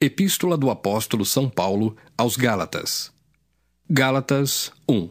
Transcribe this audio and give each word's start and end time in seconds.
Epístola 0.00 0.56
do 0.56 0.70
Apóstolo 0.70 1.24
São 1.24 1.50
Paulo 1.50 1.96
aos 2.16 2.36
Gálatas. 2.36 3.10
Gálatas 3.90 4.70
1 4.88 5.10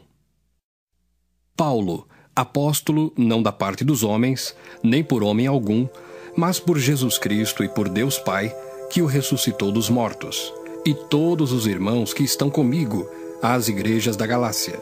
Paulo, 1.58 2.08
apóstolo 2.34 3.12
não 3.18 3.44
da 3.44 3.52
parte 3.52 3.84
dos 3.84 4.02
homens, 4.02 4.56
nem 4.82 5.04
por 5.04 5.24
homem 5.24 5.46
algum, 5.46 5.90
mas 6.38 6.58
por 6.58 6.80
Jesus 6.80 7.18
Cristo 7.18 7.66
e 7.66 7.68
por 7.68 7.90
Deus 7.90 8.18
Pai, 8.18 8.56
que 8.90 9.02
o 9.02 9.06
ressuscitou 9.06 9.74
dos 9.74 9.90
mortos, 9.90 10.54
e 10.86 10.94
todos 10.94 11.52
os 11.52 11.68
irmãos 11.68 12.14
que 12.14 12.24
estão 12.24 12.50
comigo 12.50 13.06
às 13.42 13.68
igrejas 13.68 14.16
da 14.16 14.26
Galácia. 14.26 14.80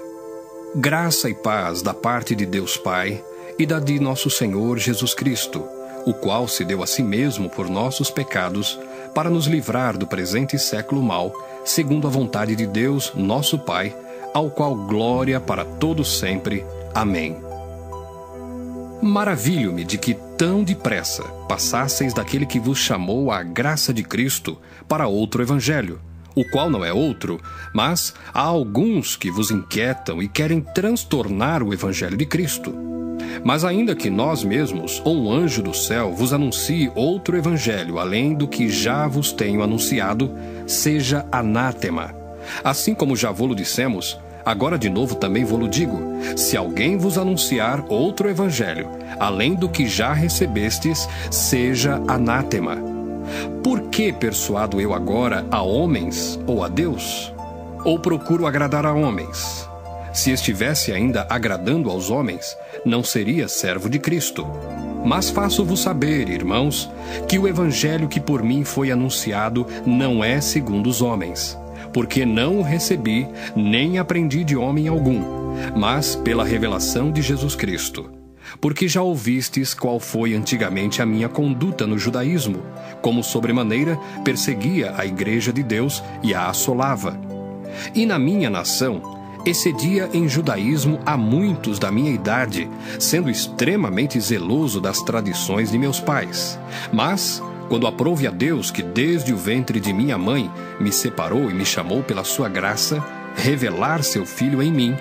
Graça 0.76 1.32
e 1.32 1.34
paz 1.34 1.82
da 1.82 1.96
parte 1.96 2.36
de 2.36 2.46
Deus 2.46 2.78
Pai 2.78 3.26
e 3.58 3.66
da 3.66 3.80
de 3.80 4.00
nosso 4.00 4.30
Senhor 4.30 4.78
Jesus 4.78 5.16
Cristo, 5.16 5.68
o 6.06 6.14
qual 6.14 6.48
se 6.48 6.64
deu 6.64 6.84
a 6.84 6.86
si 6.86 7.02
mesmo 7.02 7.50
por 7.50 7.68
nossos 7.68 8.12
pecados, 8.12 8.78
para 9.16 9.30
nos 9.30 9.48
livrar 9.48 9.98
do 9.98 10.06
presente 10.06 10.60
século 10.60 11.02
mal, 11.02 11.34
segundo 11.64 12.06
a 12.06 12.10
vontade 12.10 12.54
de 12.54 12.68
Deus, 12.68 13.14
nosso 13.16 13.58
Pai, 13.58 13.96
ao 14.34 14.52
qual 14.52 14.76
glória 14.76 15.40
para 15.40 15.64
todos 15.64 16.20
sempre. 16.20 16.66
Amém. 16.94 17.38
Maravilho-me 19.02 19.86
de 19.86 19.98
que 19.98 20.14
tão 20.38 20.64
depressa 20.64 21.24
passasseis 21.48 22.14
daquele 22.14 22.46
que 22.46 22.60
vos 22.60 22.78
chamou 22.78 23.32
à 23.32 23.42
graça 23.42 23.94
de 23.94 24.04
Cristo 24.04 24.58
para 24.88 25.08
outro 25.08 25.42
evangelho, 25.42 26.02
o 26.36 26.44
qual 26.50 26.70
não 26.70 26.84
é 26.84 26.92
outro, 26.92 27.40
mas 27.74 28.14
há 28.34 28.42
alguns 28.42 29.16
que 29.16 29.32
vos 29.32 29.50
inquietam 29.50 30.22
e 30.22 30.28
querem 30.28 30.60
transtornar 30.60 31.64
o 31.64 31.74
evangelho 31.74 32.18
de 32.18 32.26
Cristo. 32.26 32.76
Mas 33.44 33.64
ainda 33.64 33.96
que 33.96 34.10
nós 34.10 34.44
mesmos, 34.44 35.02
ou 35.04 35.16
um 35.16 35.32
anjo 35.32 35.62
do 35.62 35.74
céu, 35.74 36.12
vos 36.14 36.34
anuncie 36.34 36.92
outro 36.96 37.38
evangelho 37.38 38.00
além 38.00 38.34
do 38.34 38.48
que 38.48 38.70
já 38.70 39.08
vos 39.08 39.32
tenho 39.32 39.62
anunciado, 39.62 40.32
seja 40.66 41.26
anátema. 41.32 42.16
Assim 42.64 42.94
como 42.94 43.16
já 43.16 43.32
vou-lo 43.32 43.56
dissemos, 43.56 44.20
agora 44.46 44.78
de 44.78 44.90
novo 44.90 45.16
também 45.16 45.44
vou-lo 45.44 45.68
digo: 45.68 46.00
se 46.36 46.56
alguém 46.56 46.98
vos 46.98 47.18
anunciar 47.18 47.84
outro 47.90 48.30
evangelho, 48.30 48.90
além 49.20 49.56
do 49.56 49.68
que 49.70 49.88
já 49.88 50.14
recebestes, 50.14 51.08
seja 51.32 52.02
anátema. 52.08 52.78
Por 53.64 53.90
que 53.90 54.14
persuado 54.14 54.80
eu 54.80 54.94
agora 54.94 55.46
a 55.50 55.62
homens 55.62 56.40
ou 56.46 56.64
a 56.64 56.68
Deus? 56.68 57.34
Ou 57.84 58.00
procuro 58.00 58.46
agradar 58.46 58.86
a 58.86 58.94
homens? 58.94 59.68
Se 60.16 60.32
estivesse 60.32 60.94
ainda 60.94 61.28
agradando 61.30 61.90
aos 61.90 62.10
homens, 62.10 62.58
não 62.86 63.04
seria 63.04 63.50
servo 63.50 63.90
de 63.90 64.00
Cristo. 64.00 64.48
Mas 65.04 65.30
faço-vos 65.30 65.82
saber, 65.82 66.30
irmãos, 66.30 66.90
que 67.28 67.38
o 67.38 67.46
evangelho 67.46 68.08
que 68.08 68.22
por 68.22 68.42
mim 68.42 68.64
foi 68.64 68.92
anunciado 68.92 69.68
não 69.86 70.24
é 70.24 70.40
segundo 70.40 70.88
os 70.88 71.02
homens, 71.02 71.60
porque 71.92 72.26
não 72.26 72.60
o 72.60 72.62
recebi 72.62 73.28
nem 73.58 74.00
aprendi 74.00 74.46
de 74.46 74.56
homem 74.56 74.88
algum, 74.88 75.22
mas 75.76 76.16
pela 76.16 76.46
revelação 76.46 77.12
de 77.12 77.22
Jesus 77.22 77.54
Cristo. 77.54 78.10
Porque 78.62 78.88
já 78.88 79.02
ouvistes 79.02 79.74
qual 79.74 80.00
foi 80.00 80.34
antigamente 80.34 81.02
a 81.02 81.06
minha 81.06 81.28
conduta 81.28 81.86
no 81.86 82.00
judaísmo, 82.00 82.64
como 83.02 83.22
sobremaneira 83.22 84.00
perseguia 84.24 84.94
a 84.96 85.06
igreja 85.06 85.52
de 85.52 85.62
Deus 85.62 86.02
e 86.24 86.34
a 86.34 86.48
assolava. 86.48 87.20
E 87.94 88.06
na 88.06 88.18
minha 88.18 88.50
nação 88.50 89.15
excedia 89.46 90.10
em 90.14 90.28
judaísmo 90.28 91.00
a 91.06 91.16
muitos 91.16 91.78
da 91.80 91.92
minha 91.92 92.12
idade, 92.12 92.70
sendo 93.00 93.30
extremamente 93.30 94.20
zeloso 94.20 94.82
das 94.82 95.02
tradições 95.02 95.72
de 95.72 95.78
meus 95.78 96.00
pais. 96.00 96.60
Mas, 96.92 97.42
quando 97.70 97.88
aprouve 97.88 98.28
a 98.28 98.32
Deus 98.32 98.72
que 98.72 98.82
desde 98.82 99.34
o 99.34 99.38
ventre 99.38 99.80
de 99.80 99.94
minha 99.94 100.18
mãe 100.18 100.52
me 100.80 100.92
separou 100.92 101.50
e 101.50 101.54
me 101.54 101.66
chamou 101.66 102.04
pela 102.04 102.24
sua 102.24 102.50
graça, 102.50 103.04
revelar 103.36 104.04
seu 104.04 104.26
filho 104.26 104.62
em 104.62 104.72
mim, 104.72 104.96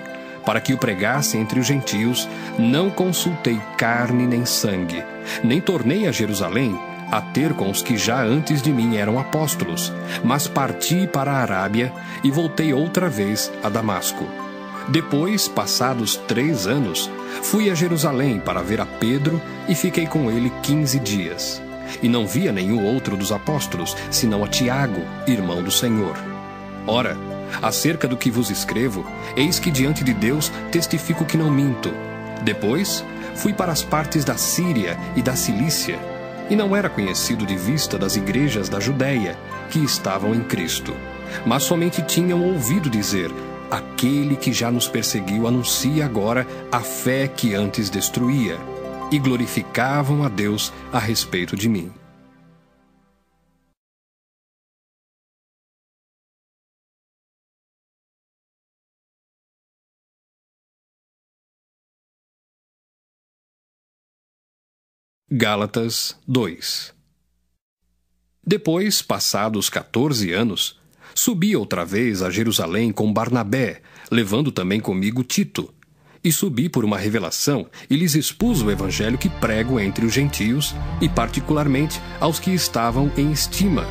para 0.45 0.61
que 0.61 0.73
o 0.73 0.77
pregasse 0.77 1.37
entre 1.37 1.59
os 1.59 1.65
gentios, 1.65 2.29
não 2.59 2.89
consultei 2.89 3.59
carne 3.77 4.27
nem 4.27 4.45
sangue, 4.45 5.03
nem 5.43 5.59
tornei 5.59 6.07
a 6.07 6.11
Jerusalém 6.11 6.77
a 7.11 7.21
ter 7.21 7.53
com 7.53 7.69
os 7.69 7.81
que 7.81 7.97
já 7.97 8.21
antes 8.23 8.61
de 8.61 8.71
mim 8.71 8.97
eram 8.97 9.19
apóstolos, 9.19 9.93
mas 10.23 10.47
parti 10.47 11.07
para 11.07 11.31
a 11.31 11.37
Arábia 11.37 11.93
e 12.23 12.31
voltei 12.31 12.73
outra 12.73 13.09
vez 13.09 13.51
a 13.63 13.69
Damasco. 13.69 14.25
Depois, 14.87 15.47
passados 15.47 16.15
três 16.27 16.67
anos, 16.67 17.09
fui 17.41 17.69
a 17.69 17.75
Jerusalém 17.75 18.39
para 18.39 18.61
ver 18.61 18.79
a 18.79 18.85
Pedro 18.85 19.41
e 19.67 19.73
fiquei 19.73 20.05
com 20.05 20.29
ele 20.29 20.51
quinze 20.61 20.99
dias. 20.99 21.61
E 22.01 22.09
não 22.09 22.27
via 22.27 22.51
nenhum 22.51 22.83
outro 22.85 23.15
dos 23.15 23.31
apóstolos, 23.31 23.95
senão 24.11 24.43
a 24.43 24.47
Tiago, 24.47 25.01
irmão 25.27 25.63
do 25.63 25.71
Senhor. 25.71 26.15
Ora, 26.85 27.17
acerca 27.61 28.07
do 28.07 28.17
que 28.17 28.29
vos 28.29 28.49
escrevo, 28.49 29.05
eis 29.35 29.57
que 29.57 29.71
diante 29.71 30.03
de 30.03 30.13
Deus 30.13 30.51
testifico 30.71 31.25
que 31.25 31.37
não 31.37 31.49
minto. 31.49 31.91
Depois, 32.43 33.03
fui 33.35 33.53
para 33.53 33.71
as 33.71 33.81
partes 33.81 34.23
da 34.23 34.37
Síria 34.37 34.97
e 35.15 35.21
da 35.21 35.35
Cilícia 35.35 36.14
e 36.49 36.55
não 36.55 36.75
era 36.75 36.89
conhecido 36.89 37.45
de 37.45 37.55
vista 37.55 37.97
das 37.97 38.15
igrejas 38.15 38.69
da 38.69 38.79
Judéia, 38.79 39.37
que 39.69 39.79
estavam 39.79 40.33
em 40.33 40.43
Cristo. 40.43 40.93
Mas 41.45 41.63
somente 41.63 42.01
tinham 42.03 42.43
ouvido 42.43 42.89
dizer: 42.89 43.31
Aquele 43.69 44.35
que 44.35 44.53
já 44.53 44.71
nos 44.71 44.87
perseguiu 44.87 45.47
anuncia 45.47 46.05
agora 46.05 46.45
a 46.71 46.79
fé 46.79 47.27
que 47.27 47.55
antes 47.55 47.89
destruía, 47.89 48.57
e 49.11 49.19
glorificavam 49.19 50.23
a 50.23 50.29
Deus 50.29 50.71
a 50.91 50.99
respeito 50.99 51.55
de 51.55 51.67
mim. 51.67 51.91
Gálatas 65.31 66.15
2 66.27 66.93
Depois, 68.45 69.01
passados 69.01 69.71
14 69.71 70.31
anos, 70.31 70.79
subi 71.15 71.55
outra 71.55 71.83
vez 71.83 72.21
a 72.21 72.29
Jerusalém 72.29 72.91
com 72.91 73.11
Barnabé, 73.11 73.81
levando 74.11 74.51
também 74.51 74.79
comigo 74.79 75.23
Tito. 75.23 75.73
E 76.23 76.31
subi 76.31 76.69
por 76.69 76.85
uma 76.85 76.99
revelação 76.99 77.67
e 77.89 77.95
lhes 77.95 78.13
expus 78.13 78.61
o 78.61 78.69
evangelho 78.69 79.17
que 79.17 79.27
prego 79.27 79.79
entre 79.79 80.05
os 80.05 80.13
gentios 80.13 80.75
e, 81.01 81.09
particularmente, 81.09 81.99
aos 82.19 82.39
que 82.39 82.51
estavam 82.51 83.11
em 83.17 83.31
estima, 83.31 83.83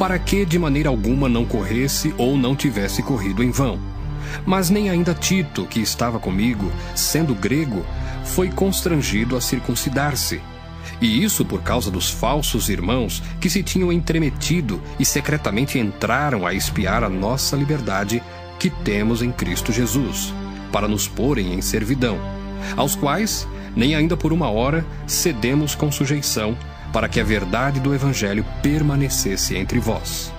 para 0.00 0.18
que 0.18 0.44
de 0.44 0.58
maneira 0.58 0.88
alguma 0.88 1.28
não 1.28 1.46
corresse 1.46 2.12
ou 2.18 2.36
não 2.36 2.56
tivesse 2.56 3.04
corrido 3.04 3.40
em 3.40 3.52
vão. 3.52 3.78
Mas 4.44 4.70
nem 4.70 4.90
ainda 4.90 5.14
Tito, 5.14 5.66
que 5.66 5.80
estava 5.80 6.18
comigo, 6.18 6.70
sendo 6.94 7.34
grego, 7.34 7.84
foi 8.24 8.50
constrangido 8.50 9.36
a 9.36 9.40
circuncidar-se. 9.40 10.40
E 11.00 11.22
isso 11.24 11.44
por 11.44 11.62
causa 11.62 11.90
dos 11.90 12.10
falsos 12.10 12.68
irmãos 12.68 13.22
que 13.40 13.48
se 13.48 13.62
tinham 13.62 13.92
entremetido 13.92 14.82
e 14.98 15.04
secretamente 15.04 15.78
entraram 15.78 16.46
a 16.46 16.52
espiar 16.52 17.02
a 17.02 17.08
nossa 17.08 17.56
liberdade 17.56 18.22
que 18.58 18.68
temos 18.68 19.22
em 19.22 19.32
Cristo 19.32 19.72
Jesus, 19.72 20.34
para 20.70 20.86
nos 20.86 21.08
porem 21.08 21.54
em 21.54 21.62
servidão, 21.62 22.18
aos 22.76 22.94
quais, 22.94 23.48
nem 23.74 23.94
ainda 23.94 24.16
por 24.16 24.32
uma 24.32 24.50
hora, 24.50 24.84
cedemos 25.06 25.74
com 25.74 25.90
sujeição, 25.90 26.56
para 26.92 27.08
que 27.08 27.20
a 27.20 27.24
verdade 27.24 27.80
do 27.80 27.94
Evangelho 27.94 28.44
permanecesse 28.62 29.56
entre 29.56 29.78
vós. 29.78 30.32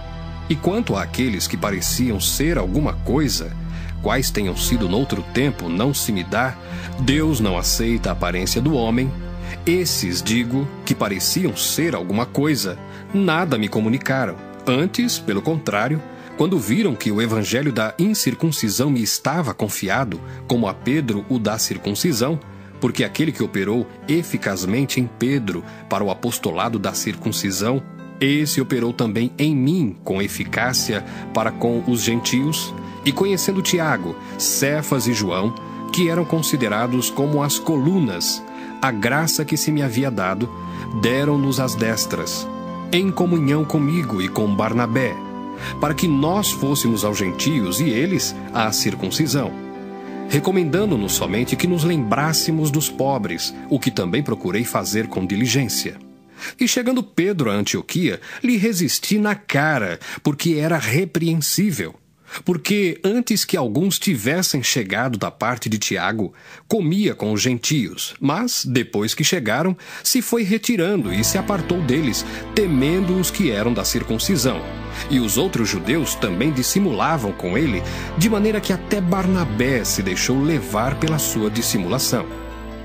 E 0.50 0.56
quanto 0.56 0.96
àqueles 0.96 1.47
que 1.47 1.58
pareciam 1.58 2.20
ser 2.20 2.58
alguma 2.58 2.94
coisa, 2.94 3.56
quais 4.02 4.32
tenham 4.32 4.56
sido 4.56 4.90
noutro 4.90 5.24
tempo, 5.34 5.70
não 5.70 5.94
se 5.94 6.12
me 6.12 6.24
dá, 6.24 6.56
Deus 7.00 7.40
não 7.40 7.58
aceita 7.58 8.10
a 8.10 8.14
aparência 8.14 8.62
do 8.62 8.74
homem. 8.74 9.12
Esses, 9.66 10.22
digo, 10.22 10.68
que 10.86 10.96
pareciam 10.96 11.56
ser 11.56 11.96
alguma 11.96 12.26
coisa, 12.26 12.78
nada 13.14 13.58
me 13.58 13.68
comunicaram. 13.68 14.36
Antes, 14.66 15.20
pelo 15.20 15.42
contrário, 15.42 16.02
quando 16.38 16.58
viram 16.58 16.96
que 16.96 17.12
o 17.12 17.22
evangelho 17.22 17.72
da 17.72 17.94
incircuncisão 18.00 18.90
me 18.90 19.02
estava 19.03 19.53
confiado, 19.53 20.20
como 20.47 20.68
a 20.68 20.74
Pedro 20.74 21.26
o 21.30 21.38
da 21.38 21.58
circuncisão, 21.58 22.40
porque 22.80 23.04
aquele 23.04 23.32
que 23.32 23.44
operou 23.44 23.88
eficazmente 24.08 25.00
em 25.00 25.06
Pedro 25.06 25.64
para 25.88 26.04
o 26.04 26.09
apostolado 26.09 26.80
da 26.80 26.94
circuncisão, 26.94 27.84
esse 28.20 28.59
operou 28.62 28.92
também 28.92 29.32
em 29.38 29.56
mim 29.56 29.97
com 30.04 30.22
eficácia 30.22 31.04
para 31.34 31.52
com 31.52 31.84
os 31.88 32.02
gentios, 32.02 32.74
e 33.06 33.12
conhecendo 33.12 33.62
Tiago, 33.62 34.16
Cefas 34.38 35.08
e 35.08 35.14
João, 35.14 35.53
que 35.92 36.09
eram 36.09 36.24
considerados 36.24 37.09
como 37.09 37.44
as 37.44 37.59
colunas, 37.59 38.44
a 38.82 38.92
graça 38.92 39.44
que 39.44 39.58
se 39.58 39.72
me 39.72 39.82
havia 39.82 40.09
dado, 40.09 40.50
deram-nos 41.02 41.59
as 41.59 41.76
destras, 41.76 42.48
em 42.92 43.12
comunhão 43.12 43.64
comigo 43.64 44.22
e 44.22 44.28
com 44.28 44.53
Barnabé, 44.56 45.16
para 45.80 45.94
que 45.94 46.08
nós 46.08 46.52
fôssemos 46.52 47.06
aos 47.06 47.18
gentios 47.18 47.80
e 47.80 47.90
eles 47.90 48.36
à 48.53 48.72
circuncisão, 48.72 49.52
recomendando-nos 50.30 51.12
somente 51.14 51.56
que 51.56 51.68
nos 51.68 51.84
lembrássemos 51.84 52.72
dos 52.72 52.90
pobres, 52.90 53.54
o 53.70 53.80
que 53.80 53.92
também 53.92 54.24
procurei 54.24 54.64
fazer 54.64 55.08
com 55.08 55.26
diligência. 55.26 55.97
E 56.59 56.68
chegando 56.68 57.04
Pedro 57.04 57.52
a 57.52 57.54
Antioquia, 57.54 58.20
lhe 58.44 58.58
resisti 58.58 59.20
na 59.20 59.36
cara, 59.36 60.00
porque 60.24 60.56
era 60.56 60.78
repreensível. 60.78 61.96
Porque 62.46 63.00
antes 63.04 63.44
que 63.44 63.58
alguns 63.58 64.00
tivessem 64.00 64.64
chegado 64.64 65.18
da 65.18 65.30
parte 65.30 65.70
de 65.70 65.78
Tiago, 65.78 66.34
comia 66.68 67.14
com 67.14 67.32
os 67.32 67.42
gentios, 67.42 68.14
mas, 68.20 68.66
depois 68.66 69.14
que 69.14 69.24
chegaram, 69.24 69.78
se 70.04 70.22
foi 70.22 70.44
retirando 70.44 71.14
e 71.14 71.24
se 71.24 71.38
apartou 71.38 71.82
deles, 71.82 72.26
temendo 72.56 73.20
os 73.20 73.30
que 73.30 73.52
eram 73.52 73.74
da 73.74 73.84
circuncisão. 73.84 74.62
E 75.10 75.20
os 75.20 75.38
outros 75.38 75.70
judeus 75.70 76.16
também 76.16 76.52
dissimulavam 76.52 77.32
com 77.32 77.58
ele, 77.58 77.82
de 78.18 78.30
maneira 78.30 78.62
que 78.62 78.74
até 78.74 79.02
Barnabé 79.02 79.84
se 79.84 80.02
deixou 80.02 80.42
levar 80.42 81.00
pela 81.00 81.20
sua 81.20 81.50
dissimulação. 81.50 82.26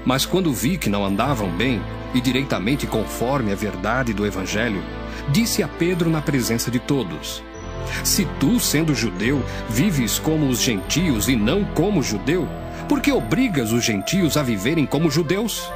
Mas 0.05 0.25
quando 0.25 0.53
vi 0.53 0.79
que 0.79 0.89
não 0.89 1.05
andavam 1.05 1.51
bem, 1.51 1.81
e 2.15 2.21
direitamente 2.21 2.87
conforme 2.87 3.53
a 3.53 3.57
verdade 3.57 4.15
do 4.15 4.25
Evangelho, 4.25 4.83
disse 5.31 5.63
a 5.63 5.69
Pedro 5.69 6.09
na 6.09 6.23
presença 6.23 6.71
de 6.71 6.79
todos: 6.79 7.43
Se 8.05 8.25
tu, 8.39 8.59
sendo 8.61 8.95
judeu, 8.95 9.43
vives 9.69 10.19
como 10.19 10.49
os 10.49 10.61
gentios 10.61 11.29
e 11.29 11.37
não 11.37 11.65
como 11.65 12.03
judeu, 12.03 12.49
por 12.89 13.01
que 13.01 13.11
obrigas 13.11 13.73
os 13.73 13.85
gentios 13.85 14.37
a 14.37 14.43
viverem 14.43 14.87
como 14.87 15.11
judeus? 15.11 15.71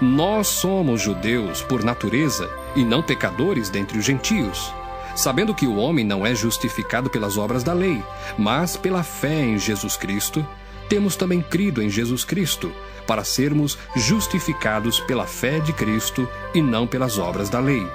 Nós 0.00 0.48
somos 0.48 1.00
judeus 1.00 1.62
por 1.62 1.84
natureza 1.84 2.48
e 2.74 2.84
não 2.84 3.02
pecadores 3.02 3.70
dentre 3.70 3.98
os 3.98 4.04
gentios. 4.04 4.72
Sabendo 5.14 5.54
que 5.54 5.66
o 5.66 5.76
homem 5.76 6.04
não 6.04 6.24
é 6.24 6.34
justificado 6.34 7.10
pelas 7.10 7.36
obras 7.36 7.64
da 7.64 7.72
lei, 7.72 8.02
mas 8.36 8.76
pela 8.76 9.02
fé 9.02 9.42
em 9.42 9.58
Jesus 9.58 9.96
Cristo, 9.96 10.46
temos 10.88 11.16
também 11.16 11.42
crido 11.42 11.82
em 11.82 11.90
Jesus 11.90 12.24
Cristo 12.24 12.72
para 13.06 13.24
sermos 13.24 13.78
justificados 13.96 15.00
pela 15.00 15.26
fé 15.26 15.58
de 15.60 15.72
Cristo 15.72 16.28
e 16.54 16.62
não 16.62 16.86
pelas 16.86 17.18
obras 17.18 17.48
da 17.48 17.58
lei. 17.58 17.86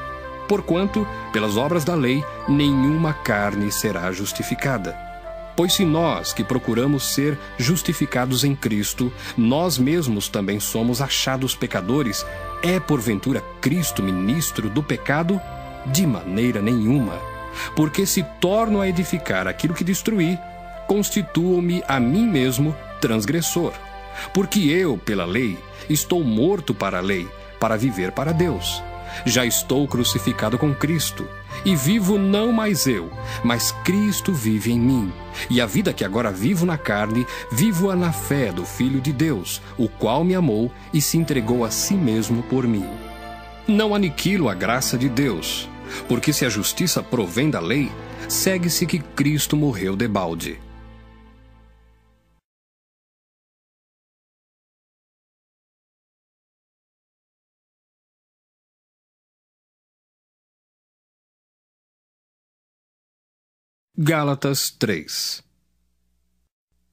Porquanto, 0.48 1.08
pelas 1.32 1.58
obras 1.58 1.84
da 1.84 1.96
lei, 1.96 2.24
nenhuma 2.48 3.14
carne 3.14 3.72
será 3.72 4.12
justificada. 4.12 4.98
Pois 5.56 5.74
se 5.74 5.86
nós, 5.86 6.34
que 6.34 6.44
procuramos 6.44 7.14
ser 7.14 7.38
justificados 7.58 8.44
em 8.44 8.56
Cristo, 8.56 9.12
nós 9.38 9.78
mesmos 9.78 10.28
também 10.28 10.60
somos 10.60 11.00
achados 11.00 11.56
pecadores, 11.56 12.26
é 12.64 12.80
porventura 12.80 13.42
Cristo 13.62 14.02
ministro 14.02 14.70
do 14.70 14.82
pecado? 14.82 15.40
De 15.86 16.08
maneira 16.08 16.62
nenhuma. 16.62 17.20
Porque 17.76 18.06
se 18.06 18.24
torno 18.42 18.82
a 18.82 18.88
edificar 18.88 19.48
aquilo 19.48 19.76
que 19.76 19.84
destruí, 19.84 20.40
constituo-me 20.88 21.84
a 21.88 22.00
mim 22.00 22.28
mesmo 22.28 22.76
transgressor. 23.00 23.74
Porque 24.34 24.60
eu, 24.60 24.98
pela 24.98 25.26
lei, 25.26 25.58
estou 25.90 26.24
morto 26.24 26.74
para 26.74 26.98
a 26.98 27.02
lei, 27.02 27.28
para 27.60 27.78
viver 27.78 28.12
para 28.12 28.32
Deus. 28.32 28.82
Já 29.26 29.46
estou 29.46 29.88
crucificado 29.88 30.58
com 30.58 30.74
Cristo, 30.74 31.28
e 31.66 31.76
vivo 31.76 32.18
não 32.18 32.52
mais 32.52 32.88
eu, 32.88 33.12
mas 33.44 33.72
Cristo 33.84 34.34
vive 34.34 34.72
em 34.72 34.80
mim. 34.80 35.14
E 35.50 35.62
a 35.62 35.66
vida 35.66 35.94
que 35.94 36.04
agora 36.04 36.32
vivo 36.32 36.66
na 36.66 36.78
carne, 36.78 37.26
vivo-a 37.52 37.96
na 37.96 38.12
fé 38.12 38.52
do 38.52 38.66
Filho 38.66 39.00
de 39.00 39.12
Deus, 39.14 39.62
o 39.78 39.88
qual 39.88 40.24
me 40.24 40.36
amou 40.36 40.72
e 40.94 41.02
se 41.02 41.18
entregou 41.18 41.64
a 41.64 41.72
si 41.72 41.94
mesmo 41.94 42.44
por 42.44 42.68
mim. 42.68 42.88
Não 43.68 43.96
aniquilo 43.96 44.50
a 44.50 44.54
graça 44.54 44.98
de 44.98 45.08
Deus, 45.08 45.70
porque 46.08 46.34
se 46.34 46.46
a 46.46 46.50
justiça 46.50 47.02
provém 47.02 47.50
da 47.50 47.60
lei, 47.60 47.92
segue-se 48.28 48.86
que 48.86 49.00
Cristo 49.00 49.56
morreu 49.56 49.96
debalde. 49.96 50.60
Gálatas 63.96 64.72
3 64.72 65.44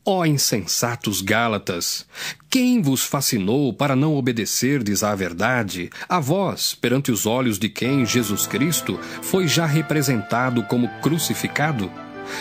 Ó 0.05 0.27
insensatos 0.27 1.23
Gálatas, 1.23 2.07
quem 2.51 2.83
vos 2.83 3.03
fascinou 3.03 3.73
para 3.73 3.97
não 3.97 4.15
obedecerdes 4.17 5.03
à 5.03 5.15
verdade, 5.15 5.89
a 6.07 6.21
vós, 6.21 6.75
perante 6.75 7.11
os 7.11 7.25
olhos 7.25 7.59
de 7.59 7.71
quem 7.71 8.05
Jesus 8.05 8.47
Cristo 8.47 9.01
foi 9.23 9.49
já 9.49 9.65
representado 9.65 10.63
como 10.65 10.91
crucificado? 11.01 11.91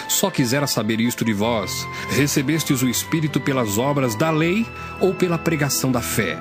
Só 0.10 0.30
quisera 0.30 0.68
saber 0.68 1.00
isto 1.00 1.24
de 1.24 1.32
vós: 1.32 1.88
recebestes 2.10 2.82
o 2.82 2.90
Espírito 2.90 3.40
pelas 3.40 3.78
obras 3.78 4.14
da 4.14 4.30
lei 4.30 4.68
ou 5.00 5.16
pela 5.16 5.38
pregação 5.38 5.90
da 5.90 6.02
fé? 6.02 6.38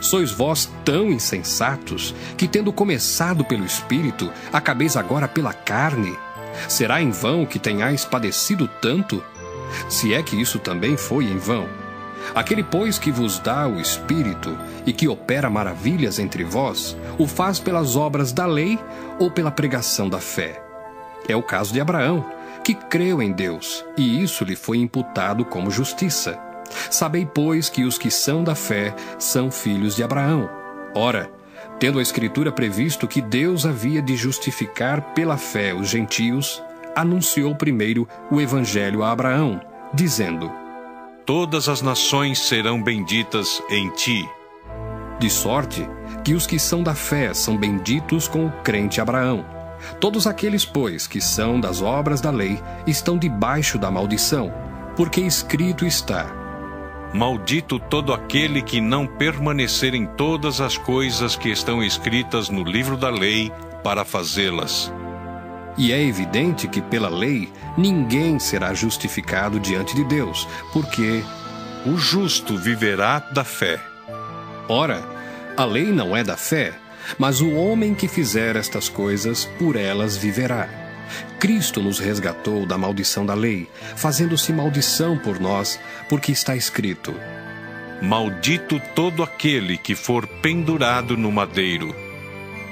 Sois 0.00 0.30
vós 0.30 0.72
tão 0.86 1.10
insensatos 1.10 2.14
que, 2.38 2.48
tendo 2.48 2.72
começado 2.72 3.44
pelo 3.44 3.66
Espírito, 3.66 4.32
acabeis 4.50 4.96
agora 4.96 5.28
pela 5.28 5.52
carne? 5.52 6.16
Será 6.68 7.02
em 7.02 7.10
vão 7.10 7.46
que 7.46 7.58
tenhais 7.58 8.04
padecido 8.04 8.68
tanto? 8.80 9.22
Se 9.88 10.12
é 10.12 10.22
que 10.22 10.40
isso 10.40 10.58
também 10.58 10.96
foi 10.96 11.24
em 11.24 11.38
vão. 11.38 11.66
Aquele, 12.34 12.62
pois, 12.62 12.98
que 12.98 13.10
vos 13.10 13.38
dá 13.38 13.66
o 13.66 13.80
Espírito 13.80 14.56
e 14.86 14.92
que 14.92 15.08
opera 15.08 15.50
maravilhas 15.50 16.18
entre 16.18 16.44
vós, 16.44 16.96
o 17.18 17.26
faz 17.26 17.58
pelas 17.58 17.96
obras 17.96 18.32
da 18.32 18.46
lei 18.46 18.78
ou 19.18 19.30
pela 19.30 19.50
pregação 19.50 20.08
da 20.08 20.18
fé? 20.18 20.62
É 21.28 21.36
o 21.36 21.42
caso 21.42 21.72
de 21.72 21.80
Abraão, 21.80 22.24
que 22.64 22.74
creu 22.74 23.20
em 23.20 23.32
Deus, 23.32 23.84
e 23.96 24.22
isso 24.22 24.44
lhe 24.44 24.56
foi 24.56 24.78
imputado 24.78 25.44
como 25.44 25.70
justiça. 25.70 26.38
Sabei, 26.90 27.26
pois, 27.26 27.68
que 27.68 27.84
os 27.84 27.98
que 27.98 28.10
são 28.10 28.42
da 28.42 28.54
fé 28.54 28.94
são 29.18 29.50
filhos 29.50 29.96
de 29.96 30.02
Abraão. 30.02 30.48
Ora, 30.94 31.30
Tendo 31.82 31.98
a 31.98 32.02
Escritura 32.02 32.52
previsto 32.52 33.08
que 33.08 33.20
Deus 33.20 33.66
havia 33.66 34.00
de 34.00 34.14
justificar 34.14 35.00
pela 35.14 35.36
fé 35.36 35.74
os 35.74 35.88
gentios, 35.88 36.62
anunciou 36.94 37.56
primeiro 37.56 38.06
o 38.30 38.40
Evangelho 38.40 39.02
a 39.02 39.10
Abraão, 39.10 39.60
dizendo: 39.92 40.48
Todas 41.26 41.68
as 41.68 41.82
nações 41.82 42.38
serão 42.38 42.80
benditas 42.80 43.60
em 43.68 43.90
ti. 43.96 44.24
De 45.18 45.28
sorte 45.28 45.84
que 46.24 46.34
os 46.34 46.46
que 46.46 46.56
são 46.56 46.84
da 46.84 46.94
fé 46.94 47.34
são 47.34 47.56
benditos 47.56 48.28
com 48.28 48.46
o 48.46 48.52
crente 48.62 49.00
Abraão. 49.00 49.44
Todos 49.98 50.28
aqueles, 50.28 50.64
pois, 50.64 51.08
que 51.08 51.20
são 51.20 51.58
das 51.58 51.82
obras 51.82 52.20
da 52.20 52.30
lei, 52.30 52.62
estão 52.86 53.18
debaixo 53.18 53.76
da 53.76 53.90
maldição, 53.90 54.54
porque 54.94 55.20
escrito 55.20 55.84
está: 55.84 56.41
Maldito 57.14 57.78
todo 57.78 58.12
aquele 58.12 58.62
que 58.62 58.80
não 58.80 59.06
permanecer 59.06 59.94
em 59.94 60.06
todas 60.06 60.62
as 60.62 60.78
coisas 60.78 61.36
que 61.36 61.50
estão 61.50 61.82
escritas 61.82 62.48
no 62.48 62.64
livro 62.64 62.96
da 62.96 63.10
lei 63.10 63.52
para 63.84 64.02
fazê-las. 64.02 64.90
E 65.76 65.92
é 65.92 66.02
evidente 66.02 66.66
que 66.66 66.80
pela 66.80 67.10
lei 67.10 67.52
ninguém 67.76 68.38
será 68.38 68.72
justificado 68.72 69.60
diante 69.60 69.94
de 69.94 70.04
Deus, 70.04 70.48
porque 70.72 71.22
o 71.84 71.98
justo 71.98 72.56
viverá 72.56 73.18
da 73.18 73.44
fé. 73.44 73.78
Ora, 74.66 75.02
a 75.56 75.64
lei 75.66 75.92
não 75.92 76.16
é 76.16 76.24
da 76.24 76.36
fé, 76.36 76.72
mas 77.18 77.42
o 77.42 77.52
homem 77.52 77.94
que 77.94 78.08
fizer 78.08 78.56
estas 78.56 78.88
coisas, 78.88 79.44
por 79.58 79.76
elas 79.76 80.16
viverá. 80.16 80.81
Cristo 81.38 81.82
nos 81.82 81.98
resgatou 81.98 82.66
da 82.66 82.78
maldição 82.78 83.26
da 83.26 83.34
lei, 83.34 83.68
fazendo-se 83.96 84.52
maldição 84.52 85.18
por 85.18 85.40
nós, 85.40 85.78
porque 86.08 86.32
está 86.32 86.54
escrito: 86.54 87.14
Maldito 88.00 88.80
todo 88.94 89.22
aquele 89.22 89.76
que 89.76 89.94
for 89.94 90.26
pendurado 90.26 91.16
no 91.16 91.30
madeiro. 91.30 91.94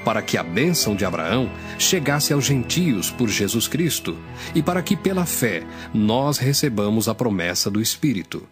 Para 0.04 0.22
que 0.22 0.38
a 0.38 0.42
bênção 0.42 0.96
de 0.96 1.04
Abraão 1.04 1.50
chegasse 1.78 2.32
aos 2.32 2.44
gentios 2.44 3.10
por 3.10 3.28
Jesus 3.28 3.68
Cristo, 3.68 4.16
e 4.54 4.62
para 4.62 4.82
que 4.82 4.96
pela 4.96 5.26
fé 5.26 5.62
nós 5.92 6.38
recebamos 6.38 7.08
a 7.08 7.14
promessa 7.14 7.70
do 7.70 7.80
Espírito. 7.80 8.48